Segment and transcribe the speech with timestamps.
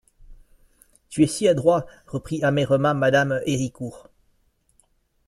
[1.09, 4.09] Tu es si adroit, reprit amèrement Mme Héricourt.